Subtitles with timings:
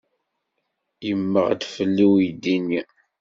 [1.07, 2.81] Yemmeɣ-d fell-i uydi-nni.